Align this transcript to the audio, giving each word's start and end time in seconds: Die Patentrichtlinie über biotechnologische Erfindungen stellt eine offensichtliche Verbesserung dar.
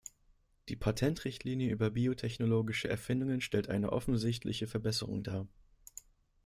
Die 0.67 0.75
Patentrichtlinie 0.75 1.69
über 1.69 1.91
biotechnologische 1.91 2.89
Erfindungen 2.89 3.39
stellt 3.39 3.69
eine 3.69 3.91
offensichtliche 3.91 4.65
Verbesserung 4.65 5.21
dar. 5.21 5.45